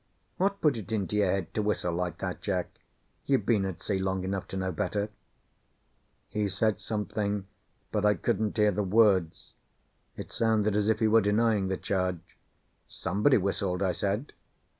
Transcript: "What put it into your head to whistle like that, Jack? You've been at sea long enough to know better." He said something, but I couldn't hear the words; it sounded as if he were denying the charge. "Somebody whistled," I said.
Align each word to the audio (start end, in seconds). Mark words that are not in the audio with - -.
"What 0.37 0.61
put 0.61 0.77
it 0.77 0.91
into 0.91 1.17
your 1.17 1.29
head 1.31 1.53
to 1.53 1.61
whistle 1.61 1.93
like 1.93 2.17
that, 2.17 2.41
Jack? 2.41 2.69
You've 3.27 3.45
been 3.45 3.65
at 3.65 3.83
sea 3.83 3.99
long 3.99 4.23
enough 4.23 4.47
to 4.47 4.57
know 4.57 4.71
better." 4.71 5.09
He 6.27 6.49
said 6.49 6.81
something, 6.81 7.45
but 7.91 8.03
I 8.03 8.15
couldn't 8.15 8.57
hear 8.57 8.71
the 8.71 8.81
words; 8.81 9.53
it 10.17 10.31
sounded 10.31 10.75
as 10.75 10.89
if 10.89 11.01
he 11.01 11.07
were 11.07 11.21
denying 11.21 11.67
the 11.67 11.77
charge. 11.77 12.39
"Somebody 12.87 13.37
whistled," 13.37 13.83
I 13.83 13.91
said. 13.91 14.33